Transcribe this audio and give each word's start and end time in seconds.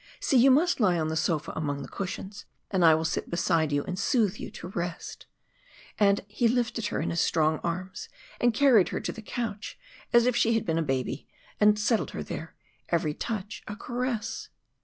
See, 0.19 0.35
you 0.37 0.49
must 0.49 0.79
lie 0.79 0.97
on 0.99 1.09
the 1.09 1.15
sofa 1.15 1.53
among 1.55 1.83
the 1.83 1.87
cushions, 1.87 2.45
and 2.71 2.83
I 2.83 2.95
will 2.95 3.05
sit 3.05 3.29
beside 3.29 3.71
you 3.71 3.83
and 3.83 3.99
soothe 3.99 4.37
you 4.37 4.49
to 4.49 4.69
rest." 4.69 5.27
And 5.99 6.25
he 6.27 6.47
lifted 6.47 6.87
her 6.87 6.99
in 6.99 7.11
his 7.11 7.21
strong 7.21 7.59
arms 7.63 8.09
and 8.39 8.51
carried 8.51 8.89
her 8.89 8.99
to 8.99 9.11
the 9.11 9.21
couch 9.21 9.77
as 10.11 10.25
if 10.25 10.35
she 10.35 10.53
had 10.55 10.65
been 10.65 10.79
a 10.79 10.81
baby, 10.81 11.27
and 11.59 11.77
settled 11.77 12.09
her 12.17 12.23
there, 12.23 12.55
every 12.89 13.13
touch 13.13 13.61
a 13.67 13.75
caress. 13.75 14.49